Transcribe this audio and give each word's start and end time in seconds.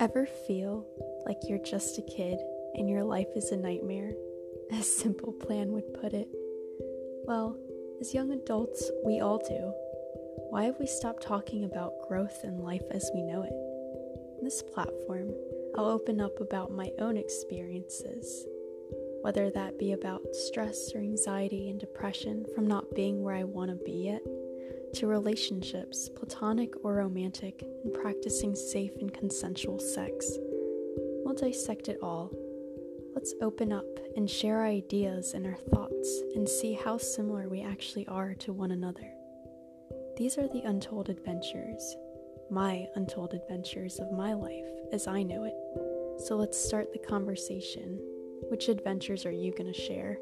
Ever 0.00 0.24
feel 0.24 0.86
like 1.26 1.36
you're 1.46 1.62
just 1.62 1.98
a 1.98 2.02
kid 2.02 2.38
and 2.74 2.88
your 2.88 3.04
life 3.04 3.28
is 3.36 3.50
a 3.50 3.56
nightmare? 3.58 4.14
A 4.72 4.82
Simple 4.82 5.34
Plan 5.34 5.72
would 5.72 5.92
put 5.92 6.14
it. 6.14 6.26
Well, 7.26 7.54
as 8.00 8.14
young 8.14 8.30
adults, 8.32 8.90
we 9.04 9.20
all 9.20 9.36
do. 9.36 9.74
Why 10.48 10.64
have 10.64 10.76
we 10.80 10.86
stopped 10.86 11.22
talking 11.22 11.64
about 11.64 12.08
growth 12.08 12.44
and 12.44 12.64
life 12.64 12.84
as 12.90 13.10
we 13.12 13.20
know 13.20 13.42
it? 13.42 13.52
In 14.38 14.44
this 14.44 14.62
platform, 14.62 15.34
I'll 15.76 15.84
open 15.84 16.18
up 16.18 16.40
about 16.40 16.72
my 16.72 16.90
own 16.98 17.18
experiences, 17.18 18.46
whether 19.20 19.50
that 19.50 19.78
be 19.78 19.92
about 19.92 20.34
stress 20.34 20.92
or 20.94 21.00
anxiety 21.00 21.68
and 21.68 21.78
depression 21.78 22.46
from 22.54 22.66
not 22.66 22.94
being 22.94 23.22
where 23.22 23.34
I 23.34 23.44
want 23.44 23.70
to 23.70 23.84
be 23.84 24.04
yet 24.04 24.22
to 24.94 25.06
relationships, 25.06 26.08
platonic 26.08 26.72
or 26.84 26.94
romantic, 26.94 27.62
and 27.84 27.92
practicing 27.94 28.54
safe 28.54 28.92
and 29.00 29.12
consensual 29.12 29.78
sex. 29.78 30.38
We'll 31.24 31.34
dissect 31.34 31.88
it 31.88 31.98
all. 32.02 32.30
Let's 33.14 33.34
open 33.42 33.72
up 33.72 33.86
and 34.16 34.28
share 34.28 34.58
our 34.58 34.66
ideas 34.66 35.34
and 35.34 35.46
our 35.46 35.58
thoughts 35.70 36.22
and 36.34 36.48
see 36.48 36.74
how 36.74 36.98
similar 36.98 37.48
we 37.48 37.62
actually 37.62 38.06
are 38.08 38.34
to 38.34 38.52
one 38.52 38.70
another. 38.70 39.12
These 40.16 40.38
are 40.38 40.48
the 40.48 40.62
untold 40.62 41.08
adventures, 41.08 41.96
my 42.50 42.86
untold 42.94 43.34
adventures 43.34 43.98
of 43.98 44.12
my 44.12 44.32
life 44.32 44.66
as 44.92 45.06
I 45.06 45.22
know 45.22 45.44
it. 45.44 45.54
So 46.20 46.36
let's 46.36 46.62
start 46.62 46.92
the 46.92 46.98
conversation. 46.98 47.98
Which 48.48 48.68
adventures 48.68 49.24
are 49.26 49.30
you 49.30 49.52
going 49.52 49.72
to 49.72 49.80
share? 49.80 50.18